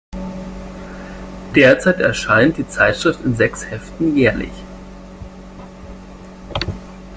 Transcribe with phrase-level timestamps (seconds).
[1.55, 4.49] Derzeit erscheint die Zeitschrift in sechs Heften jährlich.